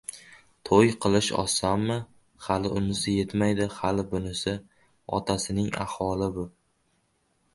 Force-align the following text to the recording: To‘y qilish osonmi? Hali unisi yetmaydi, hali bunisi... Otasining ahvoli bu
To‘y 0.67 0.87
qilish 1.03 1.27
osonmi? 1.41 1.97
Hali 2.45 2.71
unisi 2.79 3.13
yetmaydi, 3.17 3.67
hali 3.81 4.07
bunisi... 4.15 4.55
Otasining 5.19 5.69
ahvoli 5.85 6.31
bu 6.39 6.47